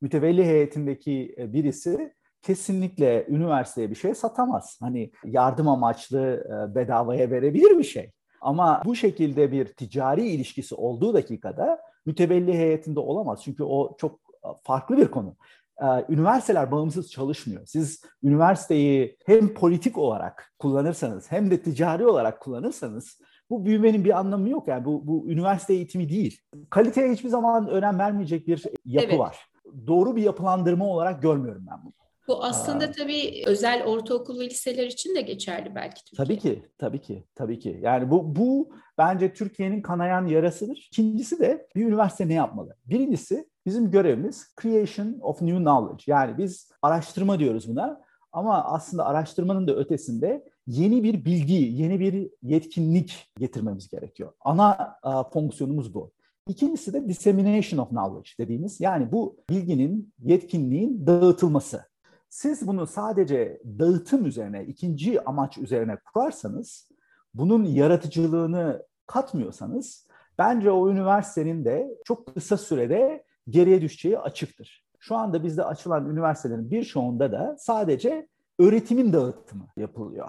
Mütevelli 0.00 0.44
heyetindeki 0.44 1.34
e, 1.38 1.52
birisi 1.52 2.14
kesinlikle 2.42 3.26
üniversiteye 3.28 3.90
bir 3.90 3.94
şey 3.94 4.14
satamaz. 4.14 4.78
Hani 4.80 5.12
yardım 5.24 5.68
amaçlı 5.68 6.44
e, 6.46 6.74
bedavaya 6.74 7.30
verebilir 7.30 7.78
bir 7.78 7.84
şey. 7.84 8.10
Ama 8.40 8.82
bu 8.84 8.96
şekilde 8.96 9.52
bir 9.52 9.64
ticari 9.64 10.28
ilişkisi 10.28 10.74
olduğu 10.74 11.14
dakikada 11.14 11.80
mütevelli 12.06 12.52
heyetinde 12.52 13.00
olamaz. 13.00 13.40
Çünkü 13.44 13.64
o 13.64 13.96
çok 13.98 14.20
e, 14.44 14.48
farklı 14.62 14.96
bir 14.96 15.08
konu. 15.08 15.36
E, 15.82 15.86
üniversiteler 16.08 16.70
bağımsız 16.70 17.10
çalışmıyor. 17.10 17.66
Siz 17.66 18.04
üniversiteyi 18.22 19.16
hem 19.26 19.54
politik 19.54 19.98
olarak 19.98 20.52
kullanırsanız 20.58 21.32
hem 21.32 21.50
de 21.50 21.62
ticari 21.62 22.06
olarak 22.06 22.40
kullanırsanız 22.40 23.18
bu 23.50 23.64
büyümenin 23.64 24.04
bir 24.04 24.18
anlamı 24.18 24.48
yok. 24.48 24.68
Yani 24.68 24.84
bu, 24.84 25.06
bu 25.06 25.30
üniversite 25.30 25.74
eğitimi 25.74 26.08
değil. 26.08 26.40
Kaliteye 26.70 27.12
hiçbir 27.12 27.28
zaman 27.28 27.68
önem 27.68 27.98
vermeyecek 27.98 28.46
bir 28.46 28.64
yapı 28.84 29.06
evet. 29.06 29.18
var. 29.18 29.38
Doğru 29.86 30.16
bir 30.16 30.22
yapılandırma 30.22 30.86
olarak 30.86 31.22
görmüyorum 31.22 31.66
ben 31.70 31.78
bunu. 31.84 31.92
Bu 32.28 32.44
aslında 32.44 32.84
Aa, 32.84 32.90
tabii 32.90 33.42
özel 33.46 33.84
ortaokul 33.84 34.40
ve 34.40 34.44
liseler 34.44 34.86
için 34.86 35.14
de 35.14 35.20
geçerli 35.20 35.74
belki. 35.74 36.04
Türkiye. 36.04 36.26
Tabii 36.26 36.38
ki, 36.38 36.62
tabii 36.78 37.00
ki, 37.00 37.24
tabii 37.34 37.58
ki. 37.58 37.80
Yani 37.82 38.10
bu 38.10 38.36
bu 38.36 38.70
bence 38.98 39.32
Türkiye'nin 39.32 39.82
kanayan 39.82 40.26
yarasıdır. 40.26 40.88
İkincisi 40.92 41.40
de 41.40 41.68
bir 41.76 41.86
üniversite 41.86 42.28
ne 42.28 42.34
yapmalı? 42.34 42.76
Birincisi 42.84 43.48
bizim 43.66 43.90
görevimiz 43.90 44.54
creation 44.62 45.18
of 45.20 45.42
new 45.42 45.58
knowledge. 45.58 46.04
Yani 46.06 46.38
biz 46.38 46.70
araştırma 46.82 47.38
diyoruz 47.38 47.68
buna. 47.68 48.00
Ama 48.32 48.64
aslında 48.64 49.06
araştırmanın 49.06 49.68
da 49.68 49.76
ötesinde 49.76 50.44
yeni 50.70 51.02
bir 51.02 51.24
bilgi, 51.24 51.54
yeni 51.54 52.00
bir 52.00 52.30
yetkinlik 52.42 53.32
getirmemiz 53.38 53.88
gerekiyor. 53.88 54.32
Ana 54.40 54.96
a, 55.02 55.30
fonksiyonumuz 55.30 55.94
bu. 55.94 56.12
İkincisi 56.48 56.92
de 56.92 57.08
dissemination 57.08 57.78
of 57.78 57.88
knowledge 57.88 58.30
dediğimiz 58.38 58.80
yani 58.80 59.12
bu 59.12 59.36
bilginin, 59.50 60.12
yetkinliğin 60.18 61.06
dağıtılması. 61.06 61.84
Siz 62.28 62.66
bunu 62.66 62.86
sadece 62.86 63.60
dağıtım 63.78 64.26
üzerine, 64.26 64.64
ikinci 64.64 65.24
amaç 65.24 65.58
üzerine 65.58 65.96
kurarsanız, 65.96 66.88
bunun 67.34 67.64
yaratıcılığını 67.64 68.82
katmıyorsanız 69.06 70.06
bence 70.38 70.70
o 70.70 70.90
üniversitenin 70.90 71.64
de 71.64 71.90
çok 72.04 72.34
kısa 72.34 72.56
sürede 72.56 73.24
geriye 73.48 73.80
düşeceği 73.80 74.18
açıktır. 74.18 74.84
Şu 74.98 75.16
anda 75.16 75.44
bizde 75.44 75.64
açılan 75.64 76.10
üniversitelerin 76.10 76.70
birçoğunda 76.70 77.32
da 77.32 77.56
sadece 77.58 78.28
öğretimin 78.58 79.12
dağıtımı 79.12 79.66
yapılıyor. 79.76 80.28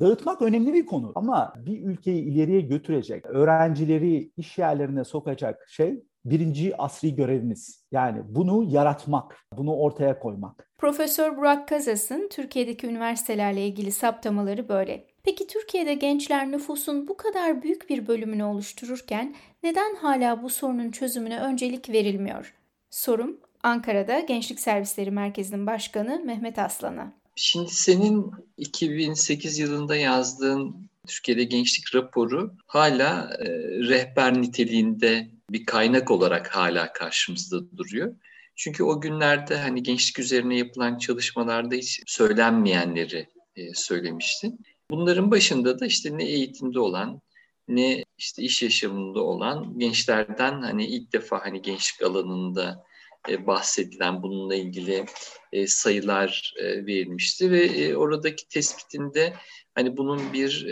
Dağıtmak 0.00 0.42
önemli 0.42 0.74
bir 0.74 0.86
konu 0.86 1.12
ama 1.14 1.54
bir 1.56 1.82
ülkeyi 1.82 2.24
ileriye 2.24 2.60
götürecek, 2.60 3.26
öğrencileri 3.26 4.32
iş 4.36 4.58
yerlerine 4.58 5.04
sokacak 5.04 5.68
şey 5.68 6.02
birinci 6.24 6.76
asri 6.76 7.14
görevimiz. 7.14 7.84
Yani 7.92 8.22
bunu 8.28 8.64
yaratmak, 8.68 9.36
bunu 9.56 9.76
ortaya 9.76 10.18
koymak. 10.18 10.70
Profesör 10.78 11.36
Burak 11.36 11.68
Kazas'ın 11.68 12.28
Türkiye'deki 12.28 12.86
üniversitelerle 12.86 13.66
ilgili 13.66 13.92
saptamaları 13.92 14.68
böyle. 14.68 15.06
Peki 15.22 15.46
Türkiye'de 15.46 15.94
gençler 15.94 16.50
nüfusun 16.50 17.08
bu 17.08 17.16
kadar 17.16 17.62
büyük 17.62 17.90
bir 17.90 18.06
bölümünü 18.06 18.44
oluştururken 18.44 19.34
neden 19.62 19.94
hala 19.94 20.42
bu 20.42 20.50
sorunun 20.50 20.90
çözümüne 20.90 21.40
öncelik 21.40 21.90
verilmiyor? 21.90 22.54
Sorum 22.90 23.40
Ankara'da 23.62 24.20
Gençlik 24.20 24.60
Servisleri 24.60 25.10
Merkezi'nin 25.10 25.66
başkanı 25.66 26.22
Mehmet 26.24 26.58
Aslan'a. 26.58 27.19
Şimdi 27.42 27.70
senin 27.70 28.30
2008 28.56 29.58
yılında 29.58 29.96
yazdığın 29.96 30.90
Türkiye'de 31.06 31.44
gençlik 31.44 31.94
raporu 31.94 32.56
hala 32.66 33.36
e, 33.38 33.48
rehber 33.88 34.42
niteliğinde 34.42 35.30
bir 35.50 35.66
kaynak 35.66 36.10
olarak 36.10 36.56
hala 36.56 36.92
karşımızda 36.92 37.76
duruyor. 37.76 38.16
Çünkü 38.56 38.82
o 38.82 39.00
günlerde 39.00 39.56
hani 39.56 39.82
gençlik 39.82 40.18
üzerine 40.18 40.58
yapılan 40.58 40.98
çalışmalarda 40.98 41.74
hiç 41.74 42.02
söylenmeyenleri 42.06 43.28
e, 43.56 43.74
söylemiştin. 43.74 44.60
Bunların 44.90 45.30
başında 45.30 45.80
da 45.80 45.86
işte 45.86 46.18
ne 46.18 46.24
eğitimde 46.24 46.80
olan 46.80 47.20
ne 47.68 48.04
işte 48.18 48.42
iş 48.42 48.62
yaşamında 48.62 49.20
olan 49.20 49.78
gençlerden 49.78 50.62
hani 50.62 50.86
ilk 50.86 51.12
defa 51.12 51.44
hani 51.44 51.62
gençlik 51.62 52.02
alanında 52.02 52.84
e, 53.28 53.46
bahsedilen 53.46 54.22
bununla 54.22 54.54
ilgili 54.54 55.04
e, 55.52 55.66
sayılar 55.66 56.54
e, 56.58 56.86
verilmişti 56.86 57.50
ve 57.50 57.96
oradaki 57.96 58.48
tespitinde 58.48 59.34
hani 59.74 59.96
bunun 59.96 60.32
bir 60.32 60.66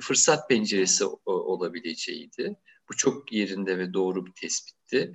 fırsat 0.00 0.48
penceresi 0.48 1.04
olabileceğiydi. 1.26 2.56
Bu 2.88 2.96
çok 2.96 3.32
yerinde 3.32 3.78
ve 3.78 3.92
doğru 3.92 4.26
bir 4.26 4.32
tespitti. 4.32 5.12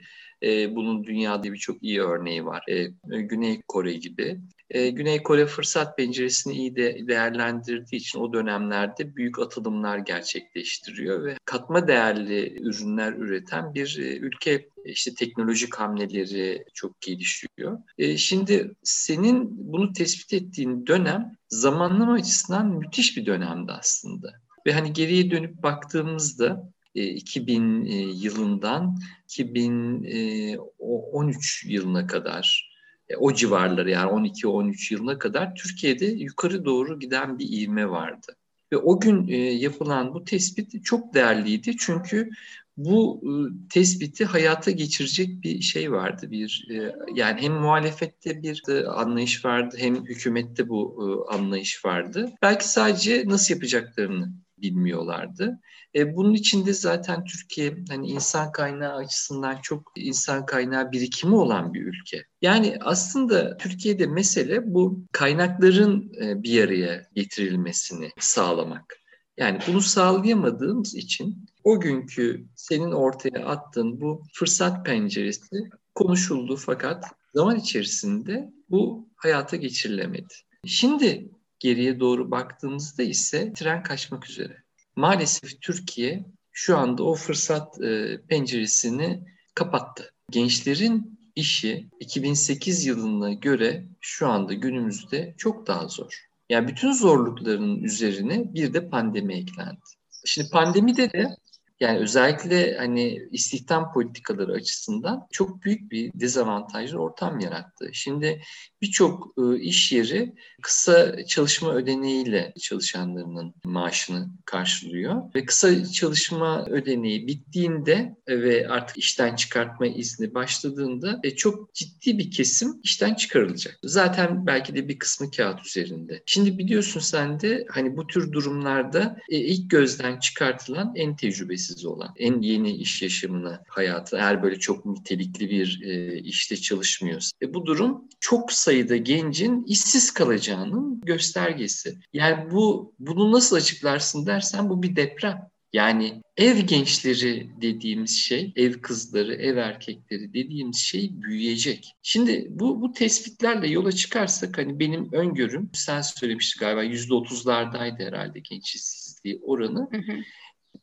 Bunun 0.76 1.04
dünyada 1.04 1.44
birçok 1.44 1.84
iyi 1.84 2.02
örneği 2.02 2.46
var. 2.46 2.64
Güney 3.04 3.62
Kore 3.68 3.94
gibi. 3.94 4.42
E, 4.70 4.90
Güney 4.90 5.24
Kore 5.24 5.46
fırsat 5.46 5.98
penceresini 5.98 6.54
iyi 6.54 6.76
de 6.76 7.08
değerlendirdiği 7.08 8.02
için 8.02 8.20
o 8.20 8.34
dönemlerde 8.34 9.16
büyük 9.16 9.40
atılımlar 9.40 9.98
gerçekleştiriyor 9.98 11.24
ve 11.24 11.38
katma 11.46 11.88
değerli 11.88 12.62
ürünler 12.62 13.14
üreten 13.14 13.74
bir 13.74 13.98
e, 14.00 14.18
ülke 14.18 14.70
işte 14.86 15.14
teknolojik 15.14 15.76
hamleleri 15.76 16.66
çok 16.74 17.02
gelişiyor. 17.02 17.80
E, 17.98 18.18
şimdi 18.18 18.72
senin 18.84 19.48
bunu 19.74 19.94
tespit 19.94 20.34
ettiğin 20.34 20.88
dönem 20.88 21.36
zamanlama 21.50 22.14
açısından 22.14 22.68
müthiş 22.68 23.18
bir 23.18 23.26
dönemdi 23.26 23.72
aslında. 23.72 24.34
Ve 24.66 24.74
hani 24.74 24.94
geriye 24.94 25.32
dönüp 25.32 25.64
baktığımızda 25.64 26.72
2000 26.94 27.86
e, 27.86 27.96
yılından 27.96 28.98
2013 29.28 31.66
yılına 31.66 32.08
kadar 32.08 32.70
e, 32.76 32.79
o 33.18 33.34
civarları 33.34 33.90
yani 33.90 34.12
12-13 34.12 34.94
yılına 34.94 35.20
kadar 35.20 35.56
Türkiye'de 35.56 36.06
yukarı 36.06 36.66
doğru 36.66 37.00
giden 37.00 37.40
bir 37.40 37.62
ivme 37.62 37.90
vardı. 37.90 38.36
Ve 38.74 38.78
o 38.78 39.00
gün 39.00 39.28
e, 39.28 39.36
yapılan 39.38 40.14
bu 40.14 40.24
tespit 40.24 40.86
çok 40.86 41.14
değerliydi 41.14 41.78
çünkü 41.78 42.30
bu 42.78 43.22
tespiti 43.70 44.26
hayata 44.26 44.72
geçirecek 44.72 45.44
bir 45.44 45.62
şey 45.62 45.92
vardı. 45.92 46.32
Bir 46.32 46.68
yani 47.14 47.42
hem 47.42 47.54
muhalefette 47.54 48.44
bir 48.44 48.64
anlayış 49.02 49.46
vardı 49.46 49.76
hem 49.80 50.06
hükümette 50.06 50.70
bu 50.70 51.28
anlayış 51.32 51.86
vardı. 51.86 52.32
Belki 52.42 52.70
sadece 52.70 53.24
nasıl 53.28 53.54
yapacaklarını 53.54 54.34
bilmiyorlardı. 54.62 55.60
E, 55.96 56.16
bunun 56.16 56.34
içinde 56.34 56.74
zaten 56.74 57.24
Türkiye 57.24 57.76
hani 57.90 58.08
insan 58.08 58.52
kaynağı 58.52 58.96
açısından 58.96 59.58
çok 59.62 59.92
insan 59.96 60.46
kaynağı 60.46 60.92
birikimi 60.92 61.36
olan 61.36 61.74
bir 61.74 61.82
ülke. 61.82 62.24
Yani 62.42 62.78
aslında 62.82 63.58
Türkiye'de 63.58 64.08
mesele 64.08 64.74
bu 64.74 65.04
kaynakların 65.12 66.12
e, 66.22 66.44
bir 66.44 66.64
araya 66.64 67.04
getirilmesini 67.16 68.10
sağlamak. 68.20 68.96
Yani 69.38 69.60
bunu 69.68 69.82
sağlayamadığımız 69.82 70.96
için 70.96 71.46
o 71.64 71.80
günkü 71.80 72.46
senin 72.56 72.92
ortaya 72.92 73.46
attığın 73.46 74.02
bu 74.02 74.24
fırsat 74.34 74.86
penceresi 74.86 75.70
konuşuldu 75.96 76.56
fakat 76.56 77.06
zaman 77.34 77.56
içerisinde 77.56 78.54
bu 78.70 79.08
hayata 79.16 79.56
geçirilemedi. 79.56 80.34
Şimdi 80.66 81.30
geriye 81.60 82.00
doğru 82.00 82.32
baktığımızda 82.32 83.04
ise 83.04 83.54
tren 83.54 83.84
kaçmak 83.84 84.30
üzere. 84.30 84.64
Maalesef 84.96 85.62
Türkiye 85.62 86.26
şu 86.52 86.78
anda 86.78 87.04
o 87.04 87.16
fırsat 87.16 87.82
e, 87.82 88.22
penceresini 88.30 89.24
kapattı. 89.56 90.14
Gençlerin 90.32 91.20
işi 91.36 91.90
2008 92.00 92.86
yılına 92.86 93.34
göre 93.34 93.86
şu 94.00 94.28
anda 94.28 94.54
günümüzde 94.54 95.36
çok 95.38 95.68
daha 95.68 95.88
zor. 95.88 96.30
Yani 96.50 96.68
bütün 96.68 96.92
zorlukların 96.92 97.84
üzerine 97.84 98.54
bir 98.54 98.74
de 98.74 98.90
pandemi 98.90 99.34
eklendi. 99.34 99.80
Şimdi 100.26 100.50
pandemide 100.50 101.12
de 101.12 101.36
yani 101.80 102.00
özellikle 102.00 102.78
hani 102.78 103.28
istihdam 103.32 103.94
politikaları 103.94 104.52
açısından 104.52 105.28
çok 105.32 105.64
büyük 105.64 105.92
bir 105.92 106.12
dezavantajlı 106.14 107.00
ortam 107.00 107.40
yarattı. 107.40 107.90
Şimdi 107.94 108.42
birçok 108.82 109.34
e, 109.38 109.60
iş 109.60 109.92
yeri 109.92 110.34
kısa 110.62 111.26
çalışma 111.26 111.74
ödeneğiyle 111.74 112.54
çalışanlarının 112.62 113.54
maaşını 113.64 114.30
karşılıyor 114.46 115.22
ve 115.36 115.46
kısa 115.46 115.86
çalışma 115.86 116.66
ödeneği 116.66 117.28
bittiğinde 117.28 118.16
ve 118.28 118.68
artık 118.70 118.98
işten 118.98 119.36
çıkartma 119.36 119.88
izni 119.88 120.34
başladığında 120.34 121.20
e, 121.24 121.36
çok 121.36 121.74
ciddi 121.74 122.18
bir 122.18 122.32
kesim 122.32 122.80
işten 122.84 123.14
çıkarılacak. 123.14 123.80
Zaten 123.84 124.46
belki 124.46 124.76
de 124.76 124.88
bir 124.88 125.00
kısmı 125.00 125.32
kağıt 125.32 125.66
üzerinde. 125.66 126.24
Şimdi 126.26 126.58
biliyorsun 126.58 127.00
sen 127.00 127.40
de 127.40 127.66
hani 127.70 127.98
bu 127.98 128.08
tür 128.08 128.32
durumlarda 128.32 129.18
e, 129.30 129.38
ilk 129.38 129.70
gözden 129.72 130.20
çıkartılan 130.20 130.94
en 130.96 131.16
tecrübesiz 131.16 131.69
olan, 131.88 132.14
en 132.16 132.42
yeni 132.42 132.72
iş 132.72 133.02
yaşamını 133.02 133.60
hayatı 133.68 134.18
eğer 134.18 134.44
böyle 134.44 134.60
çok 134.60 134.86
nitelikli 134.86 135.50
bir 135.50 135.82
işte 136.24 136.58
çalışmıyorsa. 136.58 137.32
E, 137.42 137.54
bu 137.54 137.66
durum 137.66 138.04
çok 138.20 138.52
sayıda 138.52 138.98
gencin 138.98 139.64
işsiz 139.64 140.12
kalacağının 140.12 141.02
göstergesi. 141.02 141.98
Yani 142.14 142.52
bu 142.52 142.94
bunu 143.00 143.32
nasıl 143.32 143.56
açıklarsın 143.56 144.26
dersen 144.26 144.70
bu 144.70 144.84
bir 144.84 144.96
deprem. 144.96 145.50
Yani 145.74 146.22
ev 146.38 146.58
gençleri 146.58 147.50
dediğimiz 147.62 148.18
şey, 148.18 148.54
ev 148.56 148.82
kızları, 148.82 149.34
ev 149.36 149.58
erkekleri 149.58 150.34
dediğimiz 150.34 150.78
şey 150.78 151.22
büyüyecek. 151.22 151.94
Şimdi 152.02 152.48
bu 152.50 152.82
bu 152.82 152.92
tespitlerle 152.92 153.68
yola 153.68 153.92
çıkarsak 153.92 154.58
hani 154.58 154.80
benim 154.80 155.14
öngörüm 155.14 155.70
sen 155.74 156.02
söylemiştin 156.02 156.60
galiba 156.60 156.84
yüzde 156.84 157.14
otuzlardaydı 157.14 158.04
herhalde 158.04 158.40
genç 158.40 158.76
işsizliği 158.76 159.40
oranı. 159.44 159.88
Hı 159.92 159.98
hı. 159.98 160.18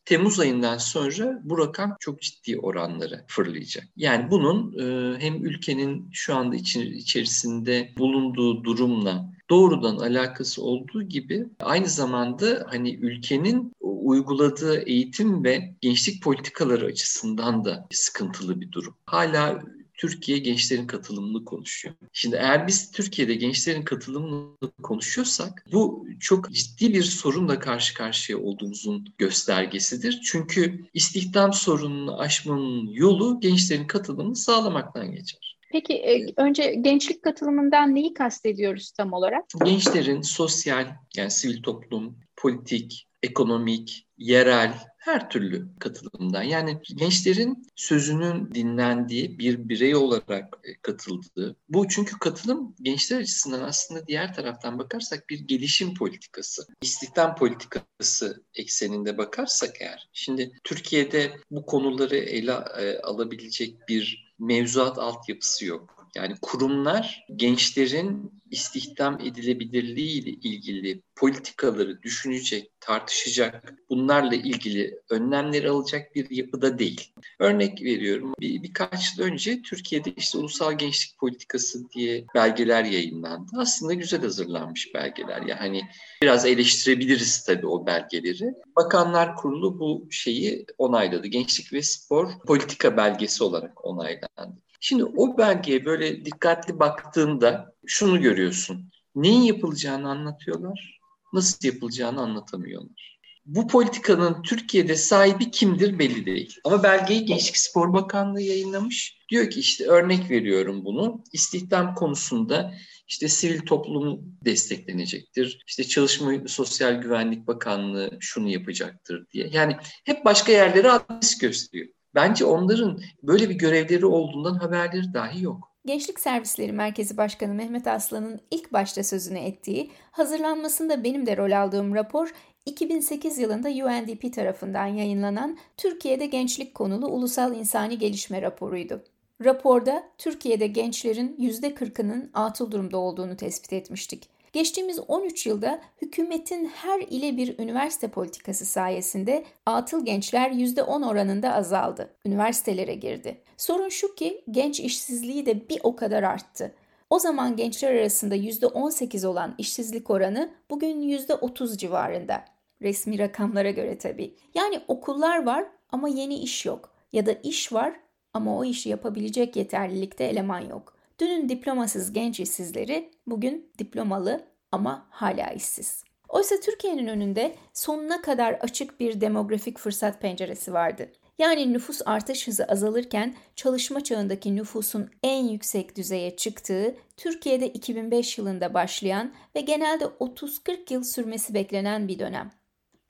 Temmuz 0.05 0.40
ayından 0.40 0.78
sonra 0.78 1.40
bu 1.45 1.59
rakam 1.59 1.97
çok 2.00 2.21
ciddi 2.21 2.59
oranlara 2.59 3.25
fırlayacak. 3.26 3.85
Yani 3.97 4.31
bunun 4.31 4.78
e, 4.78 5.16
hem 5.21 5.45
ülkenin 5.45 6.09
şu 6.12 6.37
anda 6.37 6.57
içerisinde 6.57 7.93
bulunduğu 7.99 8.64
durumla 8.64 9.37
doğrudan 9.50 9.97
alakası 9.97 10.62
olduğu 10.62 11.02
gibi 11.02 11.47
aynı 11.61 11.87
zamanda 11.87 12.66
hani 12.71 12.95
ülkenin 12.95 13.73
uyguladığı 13.81 14.78
eğitim 14.78 15.45
ve 15.45 15.75
gençlik 15.81 16.23
politikaları 16.23 16.87
açısından 16.87 17.64
da 17.64 17.87
sıkıntılı 17.90 18.61
bir 18.61 18.73
durum. 18.73 18.95
Hala 19.07 19.62
Türkiye 19.97 20.38
gençlerin 20.38 20.87
katılımını 20.87 21.45
konuşuyor. 21.45 21.95
Şimdi 22.12 22.37
eğer 22.37 22.67
biz 22.67 22.91
Türkiye'de 22.91 23.35
gençlerin 23.35 23.83
katılımını 23.83 24.57
konuşuyorsak 24.83 25.65
bu 25.73 26.07
çok 26.21 26.50
ciddi 26.50 26.95
bir 26.95 27.03
sorunla 27.03 27.59
karşı 27.59 27.95
karşıya 27.95 28.38
olduğumuzun 28.38 29.05
göstergesidir. 29.19 30.21
Çünkü 30.25 30.85
istihdam 30.95 31.53
sorununu 31.53 32.21
aşmanın 32.21 32.87
yolu 32.87 33.41
gençlerin 33.41 33.87
katılımını 33.87 34.37
sağlamaktan 34.37 35.12
geçer. 35.12 35.57
Peki 35.73 35.95
e, 35.95 36.26
önce 36.37 36.75
gençlik 36.75 37.23
katılımından 37.23 37.95
neyi 37.95 38.15
kastediyoruz 38.15 38.91
tam 38.91 39.12
olarak? 39.12 39.45
Gençlerin 39.65 40.21
sosyal, 40.21 40.87
yani 41.17 41.31
sivil 41.31 41.62
toplum, 41.62 42.19
politik, 42.37 43.09
ekonomik, 43.23 44.07
yerel 44.19 44.75
her 45.06 45.30
türlü 45.30 45.66
katılımdan 45.78 46.42
yani 46.42 46.78
gençlerin 46.94 47.66
sözünün 47.76 48.54
dinlendiği 48.54 49.38
bir 49.38 49.68
birey 49.68 49.96
olarak 49.96 50.58
e, 50.64 50.75
katıldığı. 50.82 51.56
Bu 51.68 51.88
çünkü 51.88 52.18
katılım 52.18 52.75
gençler 52.82 53.20
açısından 53.20 53.60
aslında 53.60 54.06
diğer 54.06 54.34
taraftan 54.34 54.78
bakarsak 54.78 55.30
bir 55.30 55.40
gelişim 55.40 55.94
politikası, 55.94 56.66
istihdam 56.82 57.36
politikası 57.36 58.44
ekseninde 58.54 59.18
bakarsak 59.18 59.80
eğer. 59.80 60.08
Şimdi 60.12 60.52
Türkiye'de 60.64 61.32
bu 61.50 61.66
konuları 61.66 62.16
ele 62.16 62.52
e, 62.52 62.98
alabilecek 62.98 63.88
bir 63.88 64.34
mevzuat 64.38 64.98
altyapısı 64.98 65.66
yok. 65.66 65.96
Yani 66.16 66.35
kurumlar 66.42 67.26
gençlerin 67.37 68.32
istihdam 68.50 69.20
edilebilirliği 69.20 70.23
ile 70.23 70.30
ilgili 70.30 71.02
politikaları 71.16 72.02
düşünecek, 72.02 72.70
tartışacak, 72.80 73.75
bunlarla 73.90 74.35
ilgili 74.35 75.00
önlemleri 75.11 75.70
alacak 75.70 76.14
bir 76.14 76.30
yapıda 76.30 76.78
değil. 76.78 77.12
Örnek 77.38 77.82
veriyorum 77.82 78.35
bir, 78.40 78.62
birkaç 78.62 79.18
yıl 79.18 79.25
önce 79.25 79.62
Türkiye'de 79.62 80.12
işte 80.16 80.38
ulusal 80.38 80.78
gençlik 80.78 81.18
politikası 81.18 81.90
diye 81.90 82.25
belgeler 82.35 82.85
yayınlandı. 82.85 83.52
Aslında 83.56 83.94
güzel 83.94 84.23
hazırlanmış 84.23 84.94
belgeler. 84.94 85.42
Yani 85.42 85.82
biraz 86.23 86.46
eleştirebiliriz 86.46 87.44
tabii 87.44 87.66
o 87.66 87.87
belgeleri. 87.87 88.54
Bakanlar 88.76 89.37
Kurulu 89.37 89.80
bu 89.80 90.06
şeyi 90.11 90.66
onayladı. 90.78 91.26
Gençlik 91.26 91.73
ve 91.73 91.82
Spor 91.82 92.30
politika 92.46 92.96
belgesi 92.96 93.44
olarak 93.44 93.85
onaylandı. 93.85 94.65
Şimdi 94.80 95.04
o 95.04 95.38
belgeye 95.38 95.85
böyle 95.85 96.25
dikkatli 96.25 96.78
baktığında 96.78 97.75
şunu 97.87 98.21
görüyorsun. 98.21 98.90
Neyin 99.14 99.42
yapılacağını 99.42 100.11
anlatıyorlar, 100.11 101.00
nasıl 101.33 101.68
yapılacağını 101.68 102.21
anlatamıyorlar. 102.21 103.16
Bu 103.47 103.68
politikanın 103.68 104.42
Türkiye'de 104.42 104.97
sahibi 104.97 105.50
kimdir 105.50 105.99
belli 105.99 106.26
değil. 106.26 106.56
Ama 106.64 106.83
belgeyi 106.83 107.25
Gençlik 107.25 107.56
Spor 107.56 107.92
Bakanlığı 107.92 108.42
yayınlamış. 108.42 109.18
Diyor 109.28 109.50
ki 109.50 109.61
işte 109.61 109.85
örnek 109.85 110.30
veriyorum 110.30 110.85
bunu. 110.85 111.25
İstihdam 111.33 111.95
konusunda 111.95 112.75
işte 113.09 113.28
sivil 113.28 113.61
toplum 113.61 114.21
desteklenecektir. 114.45 115.64
İşte 115.66 115.85
Çalışma 115.85 116.33
Sosyal 116.47 116.95
Güvenlik 116.95 117.47
Bakanlığı 117.47 118.18
şunu 118.21 118.49
yapacaktır 118.49 119.26
diye. 119.33 119.49
Yani 119.52 119.76
hep 120.04 120.25
başka 120.25 120.52
yerlere 120.52 120.90
adres 120.90 121.38
gösteriyor. 121.38 121.88
Bence 122.16 122.44
onların 122.44 123.00
böyle 123.23 123.49
bir 123.49 123.54
görevleri 123.54 124.06
olduğundan 124.06 124.54
haberleri 124.54 125.14
dahi 125.14 125.42
yok. 125.42 125.73
Gençlik 125.87 126.20
Servisleri 126.20 126.73
Merkezi 126.73 127.16
Başkanı 127.16 127.54
Mehmet 127.54 127.87
Aslan'ın 127.87 128.40
ilk 128.50 128.73
başta 128.73 129.04
sözünü 129.04 129.38
ettiği, 129.38 129.90
hazırlanmasında 130.11 131.04
benim 131.04 131.26
de 131.26 131.37
rol 131.37 131.52
aldığım 131.52 131.94
rapor 131.94 132.32
2008 132.66 133.38
yılında 133.38 133.68
UNDP 133.68 134.32
tarafından 134.35 134.87
yayınlanan 134.87 135.58
Türkiye'de 135.76 136.26
gençlik 136.26 136.75
konulu 136.75 137.06
ulusal 137.06 137.56
insani 137.56 137.99
gelişme 137.99 138.42
raporuydu. 138.42 139.02
Raporda 139.44 140.02
Türkiye'de 140.18 140.66
gençlerin 140.66 141.37
%40'ının 141.38 142.30
atıl 142.35 142.70
durumda 142.70 142.99
olduğunu 142.99 143.37
tespit 143.37 143.73
etmiştik. 143.73 144.36
Geçtiğimiz 144.56 145.00
13 145.08 145.46
yılda 145.46 145.80
hükümetin 146.02 146.64
her 146.66 147.00
ile 147.00 147.36
bir 147.36 147.58
üniversite 147.58 148.08
politikası 148.08 148.66
sayesinde 148.66 149.44
atıl 149.66 150.04
gençler 150.04 150.50
%10 150.50 151.06
oranında 151.06 151.54
azaldı. 151.54 152.16
Üniversitelere 152.26 152.94
girdi. 152.94 153.40
Sorun 153.56 153.88
şu 153.88 154.14
ki 154.14 154.44
genç 154.50 154.80
işsizliği 154.80 155.46
de 155.46 155.68
bir 155.68 155.80
o 155.82 155.96
kadar 155.96 156.22
arttı. 156.22 156.75
O 157.10 157.18
zaman 157.18 157.56
gençler 157.56 157.94
arasında 157.94 158.36
%18 158.36 159.26
olan 159.26 159.54
işsizlik 159.58 160.10
oranı 160.10 160.50
bugün 160.70 161.00
%30 161.00 161.76
civarında. 161.76 162.44
Resmi 162.82 163.18
rakamlara 163.18 163.70
göre 163.70 163.99
tabii. 163.99 164.34
Yani 164.54 164.80
okullar 164.88 165.47
var 165.47 165.66
ama 165.90 166.08
yeni 166.08 166.38
iş 166.38 166.66
yok. 166.66 166.90
Ya 167.12 167.26
da 167.26 167.32
iş 167.32 167.73
var 167.73 168.00
ama 168.34 168.58
o 168.58 168.64
işi 168.64 168.88
yapabilecek 168.88 169.56
yeterlilikte 169.56 170.25
eleman 170.25 170.60
yok. 170.60 170.96
Dünün 171.21 171.49
diplomasız 171.49 172.13
genç 172.13 172.41
işsizleri 172.41 173.11
bugün 173.26 173.73
diplomalı 173.79 174.45
ama 174.73 175.07
hala 175.11 175.50
işsiz. 175.50 176.05
Oysa 176.29 176.61
Türkiye'nin 176.61 177.07
önünde 177.07 177.55
sonuna 177.73 178.23
kadar 178.23 178.52
açık 178.52 179.00
bir 179.00 179.21
demografik 179.21 179.79
fırsat 179.79 180.21
penceresi 180.21 180.73
vardı. 180.73 181.13
Yani 181.39 181.73
nüfus 181.73 182.02
artış 182.07 182.47
hızı 182.47 182.65
azalırken 182.65 183.35
çalışma 183.55 184.05
çağındaki 184.05 184.57
nüfusun 184.57 185.11
en 185.23 185.45
yüksek 185.45 185.97
düzeye 185.97 186.37
çıktığı 186.37 186.97
Türkiye'de 187.17 187.69
2005 187.69 188.39
yılında 188.39 188.75
başlayan 188.75 189.33
ve 189.55 189.61
genelde 189.61 190.05
30-40 190.05 190.93
yıl 190.93 191.02
sürmesi 191.02 191.55
beklenen 191.55 192.09
bir 192.09 192.19
dönem. 192.19 192.50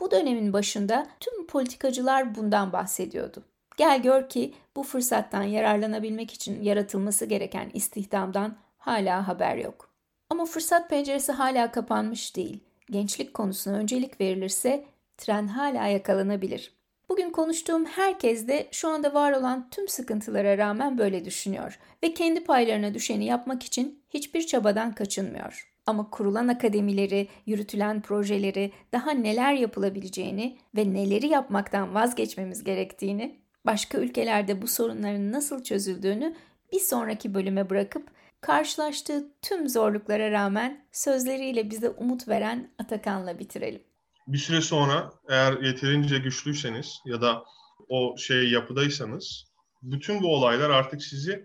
Bu 0.00 0.10
dönemin 0.10 0.52
başında 0.52 1.06
tüm 1.20 1.46
politikacılar 1.46 2.34
bundan 2.34 2.72
bahsediyordu. 2.72 3.44
Gel 3.76 4.02
gör 4.02 4.28
ki 4.28 4.54
bu 4.76 4.82
fırsattan 4.82 5.42
yararlanabilmek 5.42 6.32
için 6.32 6.62
yaratılması 6.62 7.26
gereken 7.26 7.70
istihdamdan 7.74 8.56
hala 8.78 9.28
haber 9.28 9.56
yok. 9.56 9.90
Ama 10.30 10.44
fırsat 10.44 10.90
penceresi 10.90 11.32
hala 11.32 11.72
kapanmış 11.72 12.36
değil. 12.36 12.60
Gençlik 12.90 13.34
konusuna 13.34 13.76
öncelik 13.76 14.20
verilirse 14.20 14.84
tren 15.16 15.46
hala 15.46 15.86
yakalanabilir. 15.86 16.76
Bugün 17.08 17.30
konuştuğum 17.30 17.84
herkes 17.84 18.48
de 18.48 18.68
şu 18.72 18.88
anda 18.88 19.14
var 19.14 19.32
olan 19.32 19.68
tüm 19.70 19.88
sıkıntılara 19.88 20.58
rağmen 20.58 20.98
böyle 20.98 21.24
düşünüyor 21.24 21.78
ve 22.02 22.14
kendi 22.14 22.44
paylarına 22.44 22.94
düşeni 22.94 23.24
yapmak 23.24 23.62
için 23.62 24.02
hiçbir 24.10 24.46
çabadan 24.46 24.94
kaçınmıyor. 24.94 25.72
Ama 25.86 26.10
kurulan 26.10 26.48
akademileri, 26.48 27.28
yürütülen 27.46 28.00
projeleri, 28.00 28.72
daha 28.92 29.10
neler 29.10 29.52
yapılabileceğini 29.52 30.58
ve 30.76 30.94
neleri 30.94 31.26
yapmaktan 31.26 31.94
vazgeçmemiz 31.94 32.64
gerektiğini 32.64 33.36
başka 33.66 33.98
ülkelerde 33.98 34.62
bu 34.62 34.68
sorunların 34.68 35.32
nasıl 35.32 35.62
çözüldüğünü 35.62 36.36
bir 36.72 36.80
sonraki 36.80 37.34
bölüme 37.34 37.70
bırakıp 37.70 38.08
karşılaştığı 38.40 39.26
tüm 39.42 39.68
zorluklara 39.68 40.30
rağmen 40.30 40.86
sözleriyle 40.92 41.70
bize 41.70 41.88
umut 41.88 42.28
veren 42.28 42.70
Atakan'la 42.78 43.38
bitirelim. 43.38 43.82
Bir 44.26 44.38
süre 44.38 44.60
sonra 44.60 45.12
eğer 45.28 45.62
yeterince 45.62 46.18
güçlüyseniz 46.18 46.98
ya 47.04 47.20
da 47.20 47.44
o 47.88 48.16
şey 48.18 48.50
yapıdaysanız 48.50 49.44
bütün 49.82 50.22
bu 50.22 50.34
olaylar 50.34 50.70
artık 50.70 51.02
sizi 51.02 51.44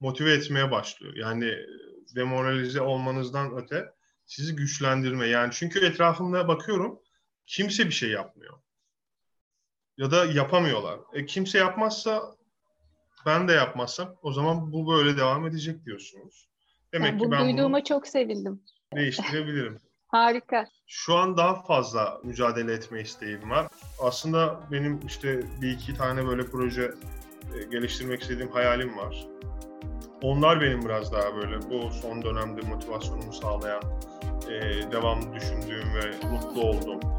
motive 0.00 0.32
etmeye 0.32 0.70
başlıyor. 0.70 1.14
Yani 1.16 1.54
demoralize 2.16 2.80
olmanızdan 2.80 3.56
öte 3.56 3.84
sizi 4.26 4.56
güçlendirme. 4.56 5.26
Yani 5.26 5.50
çünkü 5.52 5.86
etrafımda 5.86 6.48
bakıyorum 6.48 7.00
kimse 7.46 7.86
bir 7.86 7.92
şey 7.92 8.10
yapmıyor 8.10 8.58
ya 10.00 10.10
da 10.10 10.24
yapamıyorlar. 10.24 10.98
E, 11.12 11.26
kimse 11.26 11.58
yapmazsa 11.58 12.22
ben 13.26 13.48
de 13.48 13.52
yapmazsam 13.52 14.14
o 14.22 14.32
zaman 14.32 14.72
bu 14.72 14.92
böyle 14.92 15.16
devam 15.16 15.46
edecek 15.46 15.84
diyorsunuz. 15.84 16.48
Demek 16.92 17.12
ben 17.12 17.18
ki 17.18 17.30
ben 17.30 17.44
duyduğuma 17.44 17.76
bunu 17.76 17.84
çok 17.84 18.06
sevindim. 18.06 18.62
Değiştirebilirim. 18.94 19.78
Harika. 20.08 20.66
Şu 20.86 21.14
an 21.14 21.36
daha 21.36 21.62
fazla 21.62 22.20
mücadele 22.24 22.72
etme 22.72 23.00
isteğim 23.00 23.50
var. 23.50 23.68
Aslında 24.02 24.60
benim 24.70 25.00
işte 25.06 25.42
bir 25.60 25.70
iki 25.70 25.94
tane 25.94 26.26
böyle 26.26 26.46
proje 26.46 26.94
e, 27.54 27.64
geliştirmek 27.64 28.22
istediğim 28.22 28.50
hayalim 28.50 28.96
var. 28.96 29.26
Onlar 30.22 30.60
benim 30.60 30.84
biraz 30.84 31.12
daha 31.12 31.34
böyle 31.34 31.70
bu 31.70 31.90
son 31.90 32.22
dönemde 32.22 32.60
motivasyonumu 32.60 33.32
sağlayan, 33.32 33.82
e, 34.50 34.60
devamlı 34.92 35.34
düşündüğüm 35.34 35.94
ve 35.94 36.26
mutlu 36.26 36.62
olduğum 36.62 37.09